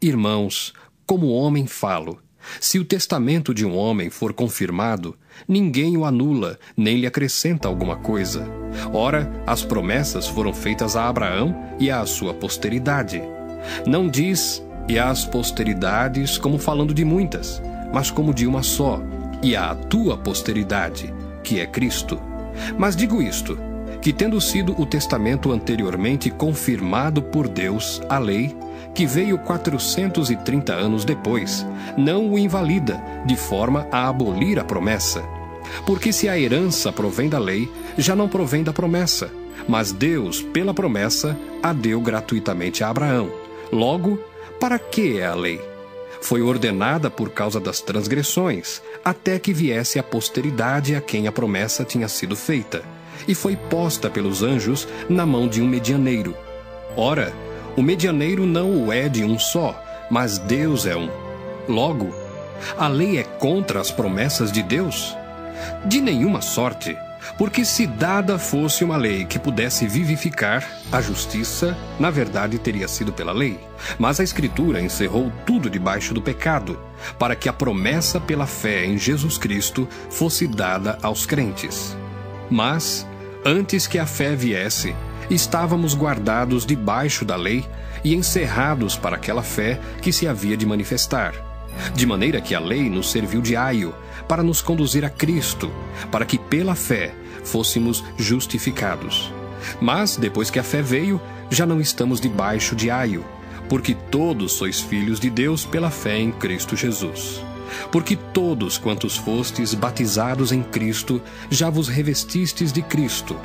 Irmãos, 0.00 0.72
como 1.06 1.28
homem 1.28 1.66
falo, 1.66 2.20
se 2.60 2.78
o 2.78 2.84
testamento 2.84 3.54
de 3.54 3.64
um 3.64 3.76
homem 3.76 4.10
for 4.10 4.32
confirmado, 4.32 5.16
ninguém 5.46 5.96
o 5.96 6.04
anula, 6.04 6.58
nem 6.76 6.98
lhe 6.98 7.06
acrescenta 7.06 7.68
alguma 7.68 7.96
coisa. 7.96 8.46
Ora, 8.92 9.30
as 9.46 9.62
promessas 9.64 10.26
foram 10.26 10.52
feitas 10.52 10.96
a 10.96 11.08
Abraão 11.08 11.54
e 11.78 11.90
à 11.90 12.04
sua 12.06 12.34
posteridade. 12.34 13.22
Não 13.86 14.08
diz 14.08 14.62
e 14.88 14.98
às 14.98 15.24
posteridades 15.24 16.38
como 16.38 16.58
falando 16.58 16.92
de 16.92 17.04
muitas, 17.04 17.62
mas 17.92 18.10
como 18.10 18.34
de 18.34 18.46
uma 18.46 18.62
só, 18.62 19.00
e 19.42 19.56
à 19.56 19.74
tua 19.74 20.16
posteridade, 20.16 21.12
que 21.42 21.60
é 21.60 21.66
Cristo. 21.66 22.20
Mas 22.76 22.96
digo 22.96 23.22
isto: 23.22 23.58
que 24.00 24.12
tendo 24.12 24.40
sido 24.40 24.78
o 24.80 24.84
testamento 24.84 25.52
anteriormente 25.52 26.28
confirmado 26.30 27.22
por 27.22 27.48
Deus, 27.48 28.02
a 28.08 28.18
lei, 28.18 28.54
que 28.94 29.06
veio 29.06 29.38
430 29.38 30.72
anos 30.72 31.04
depois, 31.04 31.66
não 31.96 32.30
o 32.32 32.38
invalida, 32.38 33.02
de 33.24 33.36
forma 33.36 33.86
a 33.90 34.08
abolir 34.08 34.58
a 34.58 34.64
promessa. 34.64 35.22
Porque 35.86 36.12
se 36.12 36.28
a 36.28 36.38
herança 36.38 36.92
provém 36.92 37.28
da 37.28 37.38
lei, 37.38 37.70
já 37.96 38.14
não 38.14 38.28
provém 38.28 38.62
da 38.62 38.72
promessa, 38.72 39.30
mas 39.68 39.92
Deus, 39.92 40.42
pela 40.42 40.74
promessa, 40.74 41.36
a 41.62 41.72
deu 41.72 42.00
gratuitamente 42.00 42.82
a 42.82 42.88
Abraão. 42.88 43.30
Logo, 43.70 44.18
para 44.60 44.78
que 44.78 45.18
é 45.18 45.26
a 45.26 45.34
lei? 45.34 45.60
Foi 46.20 46.40
ordenada 46.40 47.10
por 47.10 47.30
causa 47.30 47.58
das 47.58 47.80
transgressões, 47.80 48.80
até 49.04 49.38
que 49.38 49.52
viesse 49.52 49.98
a 49.98 50.02
posteridade 50.02 50.94
a 50.94 51.00
quem 51.00 51.26
a 51.26 51.32
promessa 51.32 51.84
tinha 51.84 52.08
sido 52.08 52.36
feita, 52.36 52.82
e 53.26 53.34
foi 53.34 53.56
posta 53.56 54.08
pelos 54.08 54.42
anjos 54.42 54.86
na 55.08 55.26
mão 55.26 55.48
de 55.48 55.60
um 55.60 55.66
medianeiro. 55.66 56.34
Ora, 56.96 57.32
o 57.76 57.82
medianeiro 57.82 58.44
não 58.44 58.86
o 58.86 58.92
é 58.92 59.08
de 59.08 59.24
um 59.24 59.38
só, 59.38 59.80
mas 60.10 60.38
Deus 60.38 60.86
é 60.86 60.96
um. 60.96 61.08
Logo, 61.68 62.14
a 62.76 62.86
lei 62.88 63.18
é 63.18 63.22
contra 63.22 63.80
as 63.80 63.90
promessas 63.90 64.52
de 64.52 64.62
Deus? 64.62 65.16
De 65.84 66.00
nenhuma 66.00 66.40
sorte. 66.40 66.96
Porque 67.38 67.64
se 67.64 67.86
dada 67.86 68.38
fosse 68.38 68.84
uma 68.84 68.96
lei 68.96 69.24
que 69.24 69.38
pudesse 69.38 69.86
vivificar, 69.86 70.68
a 70.90 71.00
justiça, 71.00 71.76
na 71.98 72.10
verdade, 72.10 72.58
teria 72.58 72.88
sido 72.88 73.12
pela 73.12 73.32
lei. 73.32 73.58
Mas 73.98 74.18
a 74.18 74.24
Escritura 74.24 74.80
encerrou 74.80 75.32
tudo 75.46 75.70
debaixo 75.70 76.12
do 76.12 76.20
pecado, 76.20 76.78
para 77.18 77.36
que 77.36 77.48
a 77.48 77.52
promessa 77.52 78.20
pela 78.20 78.46
fé 78.46 78.84
em 78.84 78.98
Jesus 78.98 79.38
Cristo 79.38 79.88
fosse 80.10 80.46
dada 80.46 80.98
aos 81.00 81.24
crentes. 81.24 81.96
Mas, 82.50 83.06
antes 83.44 83.86
que 83.86 83.98
a 83.98 84.06
fé 84.06 84.34
viesse, 84.34 84.94
estávamos 85.30 85.94
guardados 85.94 86.66
debaixo 86.66 87.24
da 87.24 87.36
lei 87.36 87.64
e 88.04 88.14
encerrados 88.14 88.96
para 88.96 89.16
aquela 89.16 89.42
fé 89.42 89.80
que 90.00 90.12
se 90.12 90.26
havia 90.26 90.56
de 90.56 90.66
manifestar. 90.66 91.34
De 91.94 92.06
maneira 92.06 92.40
que 92.40 92.54
a 92.54 92.60
lei 92.60 92.88
nos 92.88 93.10
serviu 93.10 93.40
de 93.40 93.56
aio 93.56 93.94
para 94.28 94.42
nos 94.42 94.60
conduzir 94.60 95.04
a 95.04 95.10
Cristo, 95.10 95.70
para 96.10 96.24
que 96.24 96.38
pela 96.38 96.74
fé 96.74 97.14
fôssemos 97.44 98.04
justificados. 98.16 99.32
Mas, 99.80 100.16
depois 100.16 100.50
que 100.50 100.58
a 100.58 100.62
fé 100.62 100.82
veio, 100.82 101.20
já 101.50 101.66
não 101.66 101.80
estamos 101.80 102.20
debaixo 102.20 102.74
de 102.74 102.90
aio, 102.90 103.24
porque 103.68 103.94
todos 103.94 104.52
sois 104.52 104.80
filhos 104.80 105.20
de 105.20 105.30
Deus 105.30 105.64
pela 105.64 105.90
fé 105.90 106.18
em 106.18 106.32
Cristo 106.32 106.76
Jesus. 106.76 107.42
Porque 107.90 108.16
todos 108.16 108.76
quantos 108.76 109.16
fostes 109.16 109.72
batizados 109.74 110.52
em 110.52 110.62
Cristo, 110.62 111.22
já 111.50 111.70
vos 111.70 111.88
revestistes 111.88 112.72
de 112.72 112.82
Cristo. 112.82 113.36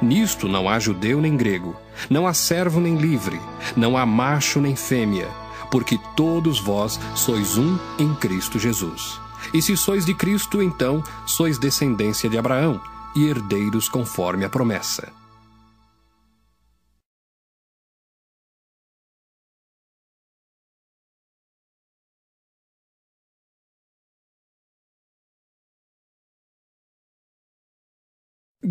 Nisto 0.00 0.48
não 0.48 0.68
há 0.68 0.78
judeu 0.78 1.20
nem 1.20 1.36
grego, 1.36 1.76
não 2.08 2.26
há 2.26 2.34
servo 2.34 2.80
nem 2.80 2.96
livre, 2.96 3.40
não 3.76 3.96
há 3.96 4.04
macho 4.04 4.60
nem 4.60 4.74
fêmea, 4.74 5.28
porque 5.70 5.98
todos 6.16 6.60
vós 6.60 6.98
sois 7.14 7.56
um 7.58 7.78
em 7.98 8.14
Cristo 8.14 8.58
Jesus. 8.58 9.20
E 9.54 9.62
se 9.62 9.76
sois 9.76 10.04
de 10.04 10.14
Cristo, 10.14 10.62
então 10.62 11.02
sois 11.26 11.58
descendência 11.58 12.28
de 12.28 12.38
Abraão 12.38 12.80
e 13.14 13.26
herdeiros 13.26 13.88
conforme 13.88 14.44
a 14.44 14.48
promessa. 14.48 15.19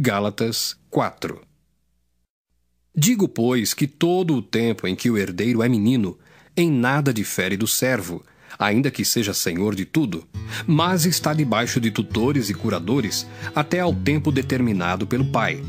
Gálatas 0.02 0.78
4 0.90 1.42
Digo, 2.96 3.28
pois, 3.28 3.74
que 3.74 3.86
todo 3.86 4.34
o 4.34 4.42
tempo 4.42 4.88
em 4.88 4.96
que 4.96 5.10
o 5.10 5.18
herdeiro 5.18 5.62
é 5.62 5.68
menino, 5.68 6.18
em 6.56 6.72
nada 6.72 7.14
difere 7.14 7.58
do 7.58 7.68
servo, 7.68 8.24
ainda 8.58 8.90
que 8.90 9.04
seja 9.04 9.34
senhor 9.34 9.76
de 9.76 9.84
tudo, 9.84 10.26
mas 10.66 11.06
está 11.06 11.34
debaixo 11.34 11.82
de 11.82 11.92
tutores 11.92 12.50
e 12.50 12.54
curadores 12.54 13.28
até 13.54 13.82
ao 13.82 13.94
tempo 13.94 14.32
determinado 14.32 15.06
pelo 15.06 15.26
pai. 15.34 15.62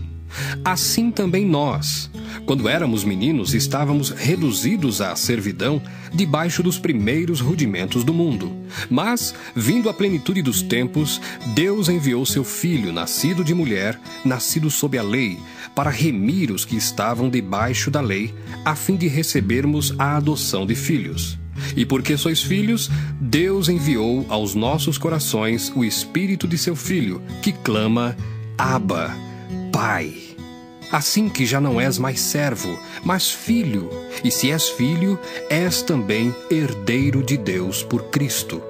Assim 0.64 1.10
também 1.10 1.44
nós, 1.44 2.08
quando 2.46 2.68
éramos 2.68 3.02
meninos, 3.02 3.52
estávamos 3.52 4.10
reduzidos 4.10 5.00
à 5.00 5.16
servidão 5.16 5.82
debaixo 6.12 6.62
dos 6.62 6.78
primeiros 6.78 7.40
rudimentos 7.40 8.04
do 8.04 8.12
mundo. 8.12 8.52
Mas, 8.88 9.34
vindo 9.54 9.88
a 9.88 9.94
plenitude 9.94 10.42
dos 10.42 10.62
tempos, 10.62 11.20
Deus 11.54 11.88
enviou 11.88 12.24
seu 12.26 12.44
Filho, 12.44 12.92
nascido 12.92 13.44
de 13.44 13.54
mulher, 13.54 13.98
nascido 14.24 14.70
sob 14.70 14.98
a 14.98 15.02
lei, 15.02 15.38
para 15.74 15.90
remir 15.90 16.50
os 16.50 16.64
que 16.64 16.76
estavam 16.76 17.28
debaixo 17.28 17.90
da 17.90 18.00
lei, 18.00 18.34
a 18.64 18.74
fim 18.74 18.96
de 18.96 19.08
recebermos 19.08 19.94
a 19.98 20.16
adoção 20.16 20.66
de 20.66 20.74
filhos. 20.74 21.38
E 21.76 21.84
porque 21.84 22.16
sois 22.16 22.42
filhos, 22.42 22.90
Deus 23.20 23.68
enviou 23.68 24.24
aos 24.28 24.54
nossos 24.54 24.98
corações 24.98 25.72
o 25.74 25.84
Espírito 25.84 26.48
de 26.48 26.56
seu 26.56 26.74
Filho, 26.74 27.22
que 27.42 27.52
clama: 27.52 28.16
Abba, 28.56 29.14
Pai. 29.72 30.29
Assim 30.92 31.28
que 31.28 31.46
já 31.46 31.60
não 31.60 31.80
és 31.80 31.98
mais 31.98 32.20
servo, 32.20 32.78
mas 33.04 33.30
filho, 33.30 33.88
e 34.24 34.30
se 34.30 34.50
és 34.50 34.68
filho, 34.70 35.18
és 35.48 35.82
também 35.82 36.34
herdeiro 36.50 37.22
de 37.22 37.36
Deus 37.36 37.82
por 37.82 38.04
Cristo. 38.04 38.60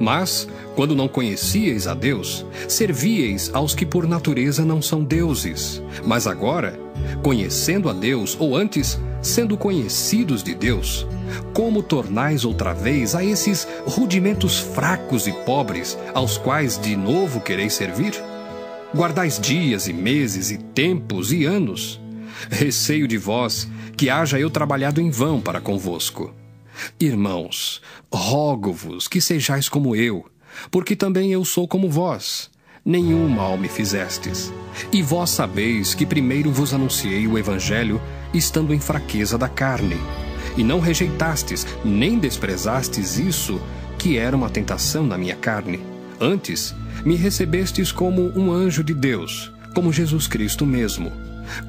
Mas, 0.00 0.48
quando 0.74 0.94
não 0.94 1.08
conhecieis 1.08 1.86
a 1.86 1.94
Deus, 1.94 2.44
servíeis 2.68 3.50
aos 3.52 3.74
que 3.74 3.86
por 3.86 4.06
natureza 4.06 4.64
não 4.64 4.80
são 4.80 5.04
deuses. 5.04 5.82
Mas 6.04 6.26
agora, 6.26 6.78
conhecendo 7.22 7.88
a 7.88 7.92
Deus, 7.92 8.36
ou 8.38 8.56
antes, 8.56 8.98
sendo 9.20 9.56
conhecidos 9.56 10.42
de 10.42 10.54
Deus, 10.54 11.06
como 11.52 11.82
tornais 11.82 12.44
outra 12.44 12.72
vez 12.72 13.14
a 13.14 13.24
esses 13.24 13.66
rudimentos 13.86 14.58
fracos 14.58 15.26
e 15.26 15.32
pobres, 15.32 15.96
aos 16.12 16.36
quais 16.36 16.78
de 16.78 16.96
novo 16.96 17.40
quereis 17.40 17.74
servir? 17.74 18.14
Guardais 18.94 19.40
dias 19.40 19.88
e 19.88 19.92
meses 19.92 20.50
e 20.50 20.58
tempos 20.58 21.32
e 21.32 21.44
anos. 21.44 22.00
Receio 22.50 23.08
de 23.08 23.16
vós 23.16 23.68
que 23.96 24.10
haja 24.10 24.38
eu 24.38 24.50
trabalhado 24.50 25.00
em 25.00 25.10
vão 25.10 25.40
para 25.40 25.60
convosco. 25.60 26.34
Irmãos, 27.00 27.80
rogo-vos 28.12 29.08
que 29.08 29.20
sejais 29.20 29.68
como 29.68 29.96
eu, 29.96 30.26
porque 30.70 30.94
também 30.94 31.32
eu 31.32 31.44
sou 31.44 31.66
como 31.66 31.88
vós. 31.88 32.50
Nenhum 32.84 33.28
mal 33.28 33.56
me 33.56 33.68
fizestes. 33.68 34.52
E 34.92 35.02
vós 35.02 35.30
sabeis 35.30 35.94
que 35.94 36.04
primeiro 36.04 36.50
vos 36.50 36.74
anunciei 36.74 37.26
o 37.26 37.38
Evangelho, 37.38 38.00
estando 38.34 38.74
em 38.74 38.80
fraqueza 38.80 39.38
da 39.38 39.48
carne 39.48 39.96
e 40.56 40.62
não 40.62 40.80
rejeitastes, 40.80 41.66
nem 41.84 42.18
desprezastes 42.18 43.18
isso, 43.18 43.60
que 43.98 44.18
era 44.18 44.36
uma 44.36 44.50
tentação 44.50 45.06
na 45.06 45.16
minha 45.16 45.36
carne. 45.36 45.80
Antes, 46.20 46.74
me 47.04 47.16
recebestes 47.16 47.90
como 47.90 48.32
um 48.38 48.52
anjo 48.52 48.82
de 48.84 48.94
Deus, 48.94 49.52
como 49.74 49.92
Jesus 49.92 50.26
Cristo 50.26 50.64
mesmo. 50.64 51.12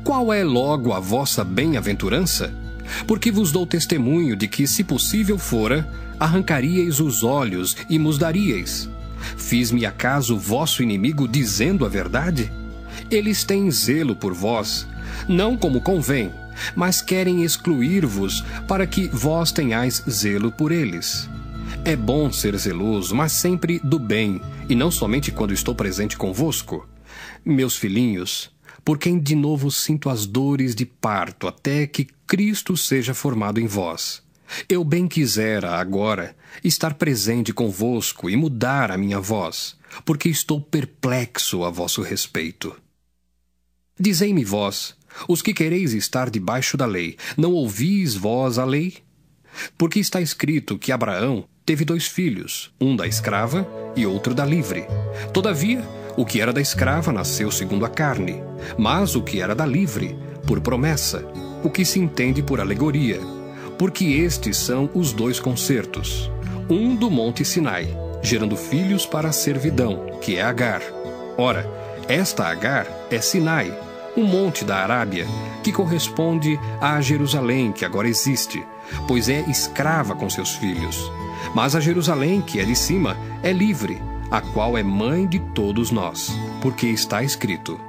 Qual 0.04 0.32
é 0.32 0.44
logo 0.44 0.94
a 0.94 1.00
vossa 1.00 1.44
bem-aventurança? 1.44 2.54
Porque 3.08 3.32
vos 3.32 3.52
dou 3.52 3.66
testemunho 3.66 4.36
de 4.36 4.48
que, 4.48 4.68
se 4.68 4.84
possível 4.84 5.38
fora, 5.38 5.88
arrancaríeis 6.20 7.00
os 7.00 7.24
olhos 7.24 7.76
e 7.90 7.98
nos 7.98 8.18
daríeis. 8.18 8.90
Fiz-me 9.38 9.86
acaso 9.86 10.38
vosso 10.38 10.84
inimigo 10.84 11.28
dizendo 11.28 11.86
a 11.86 11.90
verdade? 11.90 12.52
Eles 13.10 13.44
têm 13.44 13.70
zelo 13.72 14.16
por 14.16 14.34
vós, 14.34 14.88
não 15.28 15.58
como 15.58 15.82
convém, 15.82 16.32
mas 16.76 17.02
querem 17.02 17.44
excluir-vos 17.44 18.44
para 18.68 18.86
que 18.86 19.08
vós 19.08 19.52
tenhais 19.52 20.04
zelo 20.10 20.52
por 20.52 20.72
eles. 20.72 21.30
É 21.86 21.98
bom 21.98 22.32
ser 22.32 22.56
zeloso, 22.56 23.14
mas 23.14 23.34
sempre 23.34 23.78
do 23.80 24.00
bem, 24.00 24.40
e 24.70 24.76
não 24.76 24.90
somente 24.90 25.34
quando 25.34 25.54
estou 25.54 25.76
presente 25.76 26.16
convosco. 26.16 26.88
Meus 27.44 27.76
filhinhos, 27.76 28.50
por 28.86 28.98
quem 28.98 29.20
de 29.20 29.36
novo 29.36 29.70
sinto 29.70 30.10
as 30.10 30.26
dores 30.26 30.76
de 30.76 30.86
parto 30.86 31.46
até 31.46 31.86
que 31.86 32.08
Cristo 32.26 32.78
seja 32.78 33.14
formado 33.14 33.60
em 33.60 33.68
vós. 33.68 34.24
Eu 34.70 34.82
bem 34.86 35.10
quisera, 35.10 35.76
agora, 35.76 36.38
estar 36.64 36.94
presente 36.94 37.52
convosco 37.52 38.30
e 38.30 38.38
mudar 38.38 38.90
a 38.90 38.98
minha 38.98 39.20
voz, 39.20 39.76
porque 40.06 40.30
estou 40.30 40.62
perplexo 40.62 41.66
a 41.66 41.70
vosso 41.70 42.02
respeito. 42.02 42.74
Dizei-me 44.00 44.46
vós, 44.46 44.96
os 45.28 45.42
que 45.42 45.54
quereis 45.54 45.92
estar 45.92 46.30
debaixo 46.30 46.78
da 46.78 46.86
lei, 46.86 47.18
não 47.36 47.52
ouvis 47.52 48.16
vós 48.16 48.58
a 48.58 48.64
lei? 48.64 49.00
Porque 49.78 50.00
está 50.00 50.22
escrito 50.22 50.80
que 50.80 50.92
Abraão 50.92 51.46
teve 51.66 51.86
dois 51.86 52.06
filhos, 52.06 52.72
um 52.80 52.96
da 52.96 53.08
escrava 53.08 53.68
e 53.96 54.06
outro 54.06 54.34
da 54.34 54.46
livre. 54.46 54.86
Todavia, 55.34 55.84
o 56.16 56.26
que 56.26 56.42
era 56.42 56.54
da 56.54 56.62
escrava 56.62 57.12
nasceu 57.12 57.52
segundo 57.52 57.86
a 57.86 57.90
carne, 57.90 58.44
mas 58.78 59.16
o 59.16 59.22
que 59.22 59.42
era 59.42 59.56
da 59.56 59.66
livre, 59.66 60.18
por 60.46 60.62
promessa, 60.62 61.26
o 61.64 61.70
que 61.70 61.86
se 61.86 62.00
entende 62.00 62.44
por 62.44 62.60
alegoria, 62.60 63.20
porque 63.78 64.06
estes 64.06 64.58
são 64.58 64.90
os 64.94 65.14
dois 65.14 65.40
concertos: 65.40 66.30
um 66.70 66.96
do 66.96 67.10
monte 67.10 67.44
Sinai, 67.44 67.88
gerando 68.22 68.56
filhos 68.56 69.06
para 69.06 69.30
a 69.30 69.34
servidão, 69.34 70.20
que 70.22 70.38
é 70.38 70.42
Agar. 70.42 70.82
Ora, 71.38 71.66
esta 72.08 72.46
Agar 72.46 72.88
é 73.10 73.20
Sinai, 73.20 73.74
um 74.16 74.24
monte 74.24 74.64
da 74.64 74.78
Arábia, 74.78 75.26
que 75.64 75.72
corresponde 75.72 76.60
a 76.80 77.00
Jerusalém, 77.02 77.72
que 77.72 77.86
agora 77.86 78.08
existe, 78.08 78.64
pois 79.08 79.30
é 79.30 79.40
escrava 79.50 80.14
com 80.16 80.30
seus 80.30 80.52
filhos. 80.56 81.12
Mas 81.54 81.76
a 81.76 81.80
Jerusalém, 81.80 82.42
que 82.42 82.60
é 82.60 82.64
de 82.64 82.76
cima, 82.76 83.18
é 83.42 83.52
livre, 83.52 84.02
a 84.32 84.42
qual 84.42 84.78
é 84.78 84.84
mãe 84.84 85.28
de 85.28 85.40
todos 85.54 85.92
nós, 85.92 86.32
porque 86.62 86.88
está 86.88 87.24
escrito: 87.24 87.80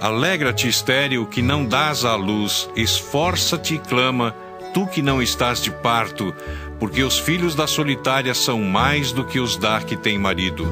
Alegra-te, 0.00 0.68
estéril, 0.68 1.26
que 1.26 1.42
não 1.42 1.64
dás 1.64 2.04
à 2.04 2.14
luz, 2.14 2.68
esforça-te 2.76 3.74
e 3.74 3.78
clama, 3.78 4.34
tu 4.72 4.86
que 4.86 5.00
não 5.00 5.22
estás 5.22 5.60
de 5.60 5.70
parto, 5.70 6.34
porque 6.78 7.02
os 7.02 7.18
filhos 7.18 7.54
da 7.54 7.66
solitária 7.66 8.34
são 8.34 8.60
mais 8.60 9.12
do 9.12 9.24
que 9.24 9.40
os 9.40 9.56
da 9.56 9.80
que 9.80 9.96
tem 9.96 10.18
marido. 10.18 10.66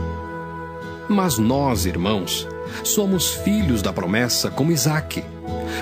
Mas 1.08 1.38
nós, 1.38 1.86
irmãos, 1.86 2.48
somos 2.84 3.34
filhos 3.34 3.82
da 3.82 3.92
promessa 3.92 4.50
como 4.50 4.72
Isaque. 4.72 5.24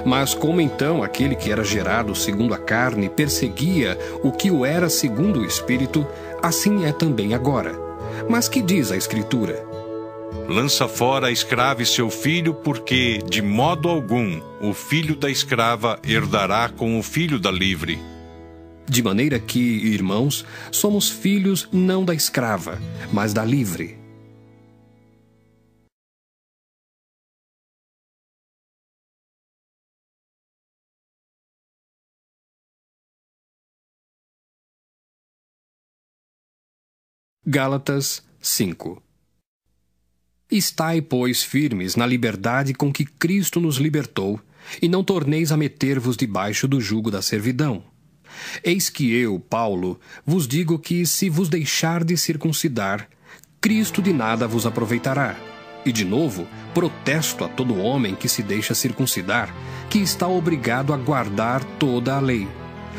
Mas 0.04 0.34
como 0.34 0.60
então 0.60 1.02
aquele 1.02 1.34
que 1.34 1.50
era 1.50 1.64
gerado 1.64 2.14
segundo 2.14 2.54
a 2.54 2.58
carne 2.58 3.08
perseguia 3.08 3.98
o 4.22 4.32
que 4.32 4.50
o 4.50 4.64
era 4.64 4.88
segundo 4.88 5.40
o 5.40 5.44
espírito, 5.44 6.06
assim 6.42 6.84
é 6.84 6.92
também 6.92 7.34
agora. 7.34 7.72
Mas 8.28 8.48
que 8.48 8.62
diz 8.62 8.90
a 8.90 8.96
Escritura? 8.96 9.70
Lança 10.48 10.88
fora 10.88 11.28
a 11.28 11.30
escrava 11.30 11.82
e 11.82 11.86
seu 11.86 12.10
filho, 12.10 12.54
porque, 12.54 13.18
de 13.28 13.40
modo 13.40 13.88
algum, 13.88 14.40
o 14.60 14.74
filho 14.74 15.14
da 15.14 15.30
escrava 15.30 15.98
herdará 16.04 16.68
com 16.68 16.98
o 16.98 17.02
filho 17.02 17.38
da 17.38 17.52
livre. 17.52 17.98
De 18.88 19.00
maneira 19.00 19.38
que, 19.38 19.60
irmãos, 19.60 20.44
somos 20.72 21.08
filhos 21.08 21.68
não 21.70 22.04
da 22.04 22.12
escrava, 22.12 22.80
mas 23.12 23.32
da 23.32 23.44
livre. 23.44 23.99
Gálatas 37.52 38.22
5 38.40 39.02
Estai, 40.48 41.02
pois, 41.02 41.42
firmes 41.42 41.96
na 41.96 42.06
liberdade 42.06 42.72
com 42.72 42.92
que 42.92 43.04
Cristo 43.04 43.58
nos 43.58 43.78
libertou, 43.78 44.38
e 44.80 44.88
não 44.88 45.02
torneis 45.02 45.50
a 45.50 45.56
meter-vos 45.56 46.16
debaixo 46.16 46.68
do 46.68 46.80
jugo 46.80 47.10
da 47.10 47.20
servidão. 47.20 47.82
Eis 48.62 48.88
que 48.88 49.12
eu, 49.12 49.40
Paulo, 49.40 49.98
vos 50.24 50.46
digo 50.46 50.78
que, 50.78 51.04
se 51.04 51.28
vos 51.28 51.48
deixardes 51.48 52.20
circuncidar, 52.20 53.08
Cristo 53.60 54.00
de 54.00 54.12
nada 54.12 54.46
vos 54.46 54.64
aproveitará. 54.64 55.36
E 55.84 55.90
de 55.90 56.04
novo, 56.04 56.46
protesto 56.72 57.44
a 57.44 57.48
todo 57.48 57.82
homem 57.82 58.14
que 58.14 58.28
se 58.28 58.44
deixa 58.44 58.76
circuncidar, 58.76 59.52
que 59.90 59.98
está 59.98 60.28
obrigado 60.28 60.94
a 60.94 60.96
guardar 60.96 61.64
toda 61.80 62.14
a 62.14 62.20
lei. 62.20 62.46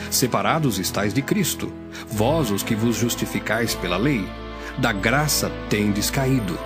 Separados 0.10 0.79
estáis 0.79 1.13
de 1.13 1.21
Cristo, 1.21 1.71
vós 2.07 2.51
os 2.51 2.63
que 2.63 2.75
vos 2.75 2.95
justificais 2.95 3.75
pela 3.75 3.98
lei, 3.98 4.27
da 4.77 4.91
graça 4.91 5.51
tendes 5.69 6.10
caído. 6.10 6.57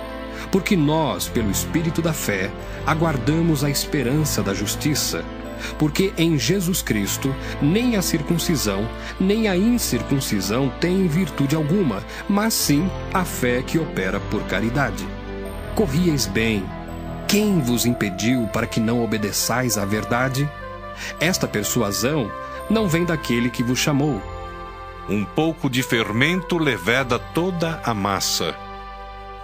Porque 0.50 0.76
nós, 0.76 1.28
pelo 1.28 1.50
Espírito 1.50 2.00
da 2.00 2.12
fé, 2.12 2.50
aguardamos 2.86 3.64
a 3.64 3.70
esperança 3.70 4.42
da 4.42 4.54
justiça. 4.54 5.24
Porque 5.78 6.12
em 6.16 6.38
Jesus 6.38 6.82
Cristo, 6.82 7.34
nem 7.60 7.96
a 7.96 8.02
circuncisão, 8.02 8.88
nem 9.18 9.48
a 9.48 9.56
incircuncisão 9.56 10.70
têm 10.80 11.08
virtude 11.08 11.56
alguma, 11.56 12.04
mas 12.28 12.54
sim 12.54 12.88
a 13.12 13.24
fé 13.24 13.62
que 13.62 13.78
opera 13.78 14.20
por 14.20 14.42
caridade. 14.44 15.06
Corrieis 15.74 16.26
bem. 16.26 16.64
Quem 17.26 17.60
vos 17.60 17.86
impediu 17.86 18.46
para 18.52 18.66
que 18.66 18.78
não 18.78 19.02
obedeçais 19.02 19.76
à 19.76 19.84
verdade? 19.84 20.48
Esta 21.18 21.48
persuasão 21.48 22.30
não 22.68 22.88
vem 22.88 23.04
daquele 23.04 23.50
que 23.50 23.62
vos 23.62 23.78
chamou. 23.78 24.20
Um 25.08 25.24
pouco 25.24 25.70
de 25.70 25.82
fermento 25.82 26.58
leveda 26.58 27.18
toda 27.18 27.80
a 27.84 27.94
massa. 27.94 28.56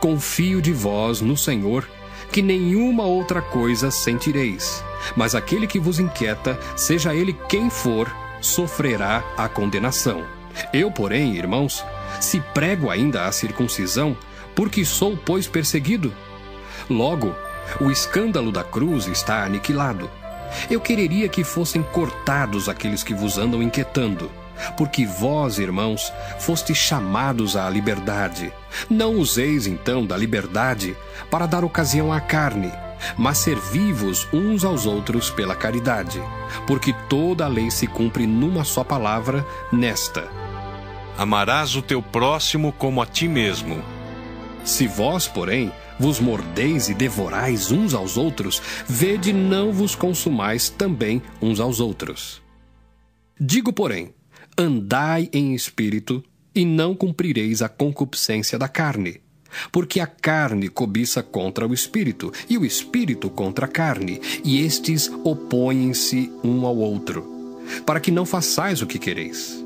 Confio 0.00 0.60
de 0.60 0.72
vós 0.72 1.20
no 1.20 1.36
Senhor, 1.36 1.88
que 2.32 2.42
nenhuma 2.42 3.04
outra 3.04 3.40
coisa 3.40 3.90
sentireis. 3.90 4.82
Mas 5.14 5.34
aquele 5.34 5.66
que 5.66 5.78
vos 5.78 6.00
inquieta, 6.00 6.58
seja 6.76 7.14
ele 7.14 7.32
quem 7.48 7.70
for, 7.70 8.12
sofrerá 8.40 9.22
a 9.36 9.48
condenação. 9.48 10.24
Eu, 10.72 10.90
porém, 10.90 11.36
irmãos, 11.36 11.84
se 12.20 12.40
prego 12.52 12.90
ainda 12.90 13.26
a 13.26 13.32
circuncisão, 13.32 14.16
porque 14.54 14.84
sou, 14.84 15.16
pois, 15.16 15.46
perseguido? 15.46 16.12
Logo, 16.90 17.34
o 17.80 17.90
escândalo 17.90 18.50
da 18.50 18.64
cruz 18.64 19.06
está 19.06 19.44
aniquilado. 19.44 20.10
Eu 20.70 20.80
quereria 20.80 21.28
que 21.28 21.44
fossem 21.44 21.82
cortados 21.82 22.68
aqueles 22.68 23.02
que 23.02 23.14
vos 23.14 23.38
andam 23.38 23.62
inquietando. 23.62 24.30
Porque 24.76 25.06
vós, 25.06 25.58
irmãos, 25.58 26.12
fostes 26.38 26.76
chamados 26.76 27.56
à 27.56 27.68
liberdade. 27.68 28.52
Não 28.88 29.16
useis, 29.16 29.66
então, 29.66 30.06
da 30.06 30.16
liberdade 30.16 30.96
para 31.30 31.46
dar 31.46 31.64
ocasião 31.64 32.12
à 32.12 32.20
carne, 32.20 32.70
mas 33.16 33.38
servi-vos 33.38 34.28
uns 34.32 34.64
aos 34.64 34.86
outros 34.86 35.30
pela 35.30 35.54
caridade. 35.54 36.22
Porque 36.66 36.94
toda 37.08 37.44
a 37.44 37.48
lei 37.48 37.70
se 37.70 37.86
cumpre 37.86 38.26
numa 38.26 38.64
só 38.64 38.84
palavra, 38.84 39.44
nesta: 39.72 40.28
Amarás 41.16 41.74
o 41.74 41.82
teu 41.82 42.02
próximo 42.02 42.72
como 42.72 43.02
a 43.02 43.06
ti 43.06 43.28
mesmo. 43.28 43.82
Se 44.64 44.86
vós, 44.86 45.26
porém, 45.26 45.72
vos 46.02 46.18
mordeis 46.18 46.88
e 46.88 46.94
devorais 46.94 47.70
uns 47.70 47.94
aos 47.94 48.16
outros, 48.16 48.60
vede 48.88 49.32
não 49.32 49.72
vos 49.72 49.94
consumais 49.94 50.68
também 50.68 51.22
uns 51.40 51.60
aos 51.60 51.78
outros. 51.78 52.42
Digo, 53.40 53.72
porém, 53.72 54.12
andai 54.58 55.30
em 55.32 55.54
espírito, 55.54 56.20
e 56.52 56.64
não 56.64 56.92
cumprireis 56.92 57.62
a 57.62 57.68
concupiscência 57.68 58.58
da 58.58 58.66
carne. 58.66 59.20
Porque 59.70 60.00
a 60.00 60.06
carne 60.08 60.68
cobiça 60.68 61.22
contra 61.22 61.68
o 61.68 61.72
espírito, 61.72 62.32
e 62.50 62.58
o 62.58 62.64
espírito 62.64 63.30
contra 63.30 63.66
a 63.66 63.68
carne, 63.68 64.20
e 64.44 64.60
estes 64.60 65.08
opõem-se 65.22 66.32
um 66.42 66.66
ao 66.66 66.76
outro, 66.76 67.62
para 67.86 68.00
que 68.00 68.10
não 68.10 68.26
façais 68.26 68.82
o 68.82 68.88
que 68.88 68.98
quereis. 68.98 69.64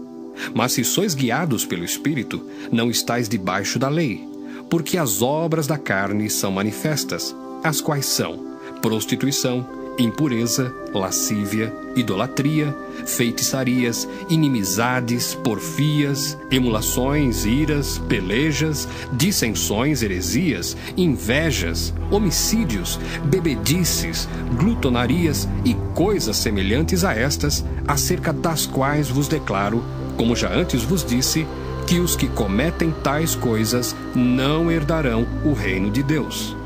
Mas 0.54 0.72
se 0.72 0.84
sois 0.84 1.14
guiados 1.14 1.64
pelo 1.64 1.82
espírito, 1.82 2.46
não 2.70 2.90
estáis 2.90 3.26
debaixo 3.26 3.78
da 3.78 3.88
lei 3.88 4.35
porque 4.68 4.98
as 4.98 5.22
obras 5.22 5.66
da 5.66 5.78
carne 5.78 6.28
são 6.28 6.50
manifestas, 6.50 7.34
as 7.62 7.80
quais 7.80 8.06
são 8.06 8.56
prostituição, 8.80 9.66
impureza, 9.98 10.72
lascívia, 10.92 11.72
idolatria, 11.94 12.76
feitiçarias, 13.06 14.06
inimizades, 14.28 15.34
porfias, 15.34 16.36
emulações, 16.50 17.44
iras, 17.44 17.98
pelejas, 18.08 18.86
dissensões, 19.12 20.02
heresias, 20.02 20.76
invejas, 20.96 21.92
homicídios, 22.10 23.00
bebedices, 23.24 24.28
glutonarias 24.58 25.48
e 25.64 25.74
coisas 25.94 26.36
semelhantes 26.36 27.04
a 27.04 27.14
estas, 27.14 27.64
acerca 27.88 28.32
das 28.32 28.66
quais 28.66 29.08
vos 29.08 29.28
declaro, 29.28 29.82
como 30.16 30.36
já 30.36 30.52
antes 30.52 30.82
vos 30.82 31.04
disse, 31.04 31.46
que 31.86 32.00
os 32.00 32.16
que 32.16 32.26
cometem 32.26 32.90
tais 32.90 33.34
coisas 33.36 33.94
não 34.14 34.70
herdarão 34.70 35.26
o 35.44 35.52
reino 35.52 35.90
de 35.90 36.02
Deus. 36.02 36.56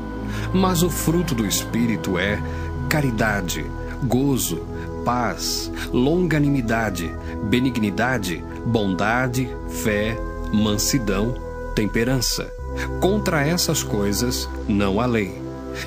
Mas 0.53 0.81
o 0.81 0.89
fruto 0.89 1.35
do 1.35 1.45
Espírito 1.45 2.17
é 2.17 2.41
caridade, 2.89 3.65
gozo, 4.03 4.65
paz, 5.05 5.71
longanimidade, 5.93 7.13
benignidade, 7.43 8.43
bondade, 8.65 9.49
fé, 9.69 10.17
mansidão, 10.51 11.35
temperança. 11.75 12.51
Contra 12.99 13.45
essas 13.45 13.83
coisas 13.83 14.49
não 14.67 14.99
há 14.99 15.05
lei. 15.05 15.39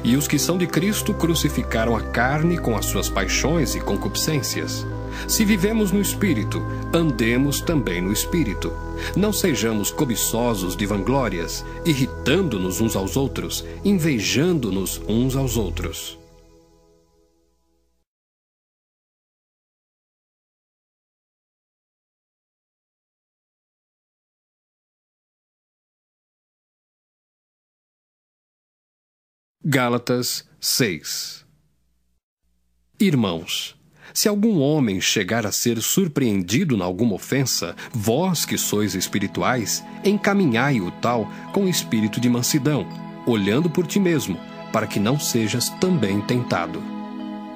E 0.02 0.16
os 0.16 0.28
que 0.28 0.38
são 0.38 0.56
de 0.56 0.66
Cristo 0.66 1.12
crucificaram 1.12 1.96
a 1.96 2.00
carne 2.00 2.56
com 2.56 2.76
as 2.76 2.86
suas 2.86 3.08
paixões 3.08 3.74
e 3.74 3.80
concupiscências. 3.80 4.86
Se 5.28 5.44
vivemos 5.44 5.92
no 5.92 6.00
Espírito, 6.00 6.62
andemos 6.92 7.60
também 7.60 8.00
no 8.00 8.12
Espírito. 8.12 8.72
Não 9.16 9.32
sejamos 9.32 9.90
cobiçosos 9.90 10.76
de 10.76 10.86
vanglórias, 10.86 11.64
irritando-nos 11.84 12.80
uns 12.80 12.96
aos 12.96 13.16
outros, 13.16 13.64
invejando-nos 13.84 15.00
uns 15.08 15.36
aos 15.36 15.56
outros. 15.56 16.18
Gálatas 29.66 30.46
6 30.60 31.46
Irmãos, 33.00 33.74
se 34.14 34.28
algum 34.28 34.60
homem 34.60 35.00
chegar 35.00 35.44
a 35.44 35.50
ser 35.50 35.82
surpreendido 35.82 36.76
em 36.76 36.80
alguma 36.80 37.14
ofensa, 37.14 37.74
vós 37.92 38.44
que 38.44 38.56
sois 38.56 38.94
espirituais, 38.94 39.84
encaminhai-o 40.04 40.88
tal 40.92 41.28
com 41.52 41.66
espírito 41.66 42.20
de 42.20 42.30
mansidão, 42.30 42.86
olhando 43.26 43.68
por 43.68 43.84
ti 43.88 43.98
mesmo, 43.98 44.38
para 44.72 44.86
que 44.86 45.00
não 45.00 45.18
sejas 45.18 45.68
também 45.80 46.20
tentado. 46.20 46.80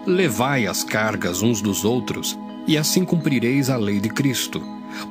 Levai 0.05 0.67
as 0.67 0.83
cargas 0.83 1.43
uns 1.43 1.63
dos 1.63 1.85
outros, 1.85 2.37
e 2.67 2.77
assim 2.77 3.05
cumprireis 3.05 3.71
a 3.71 3.77
lei 3.77 4.01
de 4.01 4.09
Cristo. 4.09 4.61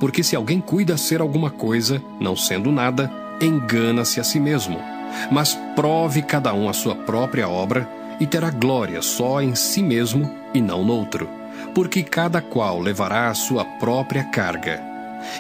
Porque 0.02 0.24
se 0.24 0.36
alguém 0.36 0.60
cuida 0.60 0.98
ser 0.98 1.22
alguma 1.22 1.50
coisa, 1.50 2.04
não 2.20 2.36
sendo 2.36 2.74
nada, 2.74 3.10
engana-se 3.42 4.20
a 4.20 4.24
si 4.24 4.40
mesmo. 4.40 4.78
Mas 5.32 5.58
prove 5.78 6.24
cada 6.24 6.54
um 6.54 6.68
a 6.68 6.74
sua 6.74 6.94
própria 6.94 7.48
obra, 7.48 7.90
e 8.20 8.28
terá 8.28 8.50
glória 8.50 9.02
só 9.02 9.42
em 9.42 9.56
si 9.56 9.82
mesmo 9.82 10.30
e 10.54 10.62
não 10.62 10.84
noutro, 10.84 11.37
porque 11.78 12.02
cada 12.02 12.42
qual 12.42 12.80
levará 12.80 13.30
a 13.30 13.36
sua 13.36 13.64
própria 13.64 14.24
carga. 14.24 14.82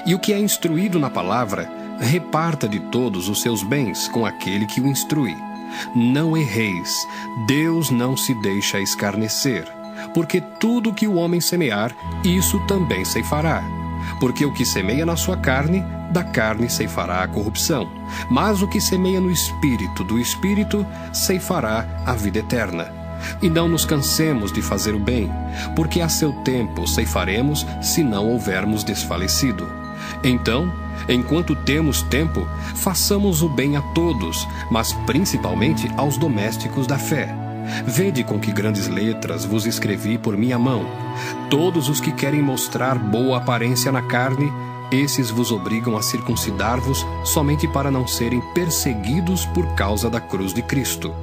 E 0.05 0.13
o 0.13 0.19
que 0.19 0.31
é 0.31 0.37
instruído 0.37 0.99
na 0.99 1.09
palavra, 1.09 1.67
reparta 1.99 2.69
de 2.69 2.79
todos 2.79 3.27
os 3.27 3.41
seus 3.41 3.63
bens 3.63 4.07
com 4.09 4.23
aquele 4.23 4.67
que 4.67 4.79
o 4.79 4.85
instrui. 4.85 5.35
Não 5.95 6.37
erreis, 6.37 6.95
Deus 7.47 7.89
não 7.89 8.15
se 8.15 8.35
deixa 8.35 8.79
escarnecer, 8.79 9.65
porque 10.13 10.39
tudo 10.39 10.93
que 10.93 11.07
o 11.07 11.15
homem 11.15 11.41
semear, 11.41 11.91
isso 12.23 12.59
também 12.67 13.03
ceifará. 13.03 13.63
Porque 14.19 14.45
o 14.45 14.53
que 14.53 14.63
semeia 14.63 15.07
na 15.07 15.15
sua 15.15 15.37
carne, 15.37 15.83
da 16.11 16.23
carne 16.23 16.69
ceifará 16.69 17.23
a 17.23 17.27
corrupção, 17.27 17.89
mas 18.29 18.61
o 18.61 18.67
que 18.67 18.79
semeia 18.79 19.19
no 19.19 19.31
espírito, 19.31 20.03
do 20.03 20.19
espírito 20.19 20.85
ceifará 21.11 22.03
a 22.05 22.13
vida 22.13 22.37
eterna. 22.37 22.96
E 23.41 23.49
não 23.49 23.67
nos 23.67 23.85
cansemos 23.85 24.51
de 24.51 24.61
fazer 24.61 24.93
o 24.93 24.99
bem, 24.99 25.31
porque 25.75 26.01
a 26.01 26.09
seu 26.09 26.31
tempo 26.43 26.87
ceifaremos 26.87 27.65
se 27.81 28.03
não 28.03 28.29
houvermos 28.29 28.83
desfalecido. 28.83 29.67
Então, 30.23 30.71
enquanto 31.07 31.55
temos 31.55 32.01
tempo, 32.03 32.47
façamos 32.75 33.41
o 33.41 33.49
bem 33.49 33.75
a 33.75 33.81
todos, 33.93 34.47
mas 34.71 34.93
principalmente 35.05 35.89
aos 35.97 36.17
domésticos 36.17 36.87
da 36.87 36.97
fé. 36.97 37.33
Vede 37.85 38.23
com 38.23 38.39
que 38.39 38.51
grandes 38.51 38.87
letras 38.87 39.43
vos 39.43 39.65
escrevi 39.65 40.17
por 40.17 40.37
minha 40.37 40.57
mão. 40.57 40.85
Todos 41.49 41.89
os 41.89 41.99
que 41.99 42.11
querem 42.11 42.41
mostrar 42.41 42.97
boa 42.97 43.37
aparência 43.37 43.91
na 43.91 44.01
carne, 44.01 44.51
esses 44.91 45.29
vos 45.29 45.51
obrigam 45.51 45.97
a 45.97 46.01
circuncidar-vos 46.01 47.05
somente 47.25 47.67
para 47.67 47.91
não 47.91 48.07
serem 48.07 48.39
perseguidos 48.53 49.45
por 49.47 49.67
causa 49.75 50.09
da 50.09 50.21
cruz 50.21 50.53
de 50.53 50.61
Cristo. 50.61 51.13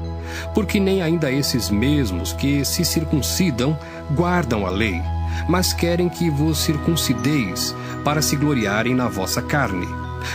Porque 0.54 0.78
nem 0.80 1.02
ainda 1.02 1.30
esses 1.30 1.70
mesmos 1.70 2.32
que 2.32 2.64
se 2.64 2.84
circuncidam 2.84 3.78
guardam 4.14 4.66
a 4.66 4.70
lei, 4.70 5.00
mas 5.48 5.72
querem 5.72 6.08
que 6.08 6.30
vos 6.30 6.58
circuncideis 6.58 7.74
para 8.04 8.22
se 8.22 8.36
gloriarem 8.36 8.94
na 8.94 9.08
vossa 9.08 9.42
carne. 9.42 9.86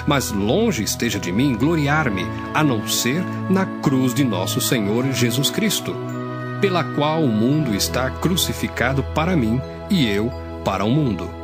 Mas 0.05 0.31
longe 0.31 0.83
esteja 0.83 1.19
de 1.19 1.31
mim 1.31 1.55
gloriar-me, 1.55 2.25
a 2.53 2.63
não 2.63 2.87
ser 2.87 3.23
na 3.49 3.65
cruz 3.65 4.13
de 4.13 4.23
nosso 4.23 4.61
Senhor 4.61 5.11
Jesus 5.11 5.49
Cristo, 5.49 5.95
pela 6.61 6.83
qual 6.83 7.23
o 7.23 7.27
mundo 7.27 7.73
está 7.73 8.09
crucificado 8.09 9.03
para 9.15 9.35
mim 9.35 9.59
e 9.89 10.07
eu 10.07 10.31
para 10.63 10.85
o 10.85 10.89
mundo. 10.89 11.38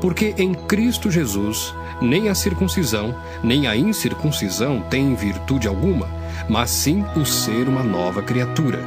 Porque 0.00 0.34
em 0.38 0.54
Cristo 0.54 1.10
Jesus, 1.10 1.74
nem 2.00 2.28
a 2.28 2.34
circuncisão, 2.34 3.14
nem 3.42 3.66
a 3.66 3.76
incircuncisão 3.76 4.80
têm 4.88 5.14
virtude 5.14 5.66
alguma, 5.66 6.08
mas 6.48 6.70
sim 6.70 7.04
o 7.16 7.24
ser 7.24 7.68
uma 7.68 7.82
nova 7.82 8.22
criatura. 8.22 8.80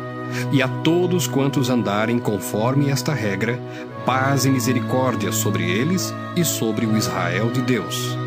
E 0.51 0.61
a 0.61 0.67
todos 0.67 1.27
quantos 1.27 1.69
andarem 1.69 2.17
conforme 2.17 2.89
esta 2.89 3.13
regra, 3.13 3.59
paz 4.05 4.45
e 4.45 4.49
misericórdia 4.49 5.31
sobre 5.31 5.69
eles 5.69 6.13
e 6.35 6.43
sobre 6.43 6.85
o 6.85 6.97
Israel 6.97 7.51
de 7.51 7.61
Deus. 7.61 8.17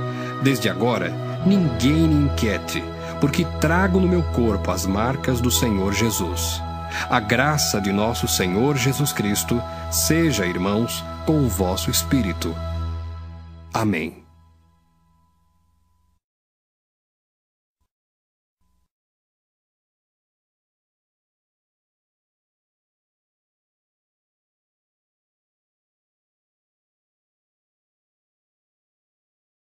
Desde 0.43 0.69
agora, 0.69 1.13
ninguém 1.47 2.07
me 2.07 2.27
inquiete, 2.27 2.85
porque 3.21 3.47
trago 3.61 3.99
no 3.99 4.07
meu 4.07 4.23
corpo 4.23 4.71
as 4.71 4.85
marcas 4.87 5.41
do 5.41 5.51
Senhor 5.51 5.93
Jesus. 5.95 6.63
A 7.11 7.19
graça 7.19 7.81
de 7.81 7.93
nosso 7.93 8.29
Senhor 8.29 8.77
Jesus 8.77 9.13
Cristo 9.13 9.61
seja, 9.91 10.47
irmãos, 10.47 11.05
com 11.25 11.45
o 11.45 11.49
vosso 11.49 11.91
espírito. 11.91 12.55
Amém. 13.73 14.24